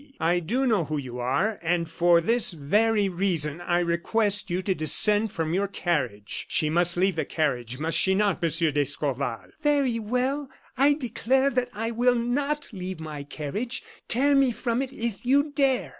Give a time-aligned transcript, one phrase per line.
[0.19, 4.73] I do know who you are, and, for this very reason, I request you to
[4.73, 6.45] descend from your carriage.
[6.47, 10.49] She must leave the carriage, must she not, Monsieur d'Escorval?" "Very well!
[10.75, 15.51] I declare that I will not leave my carriage; tear me from it if you
[15.51, 15.89] dare!"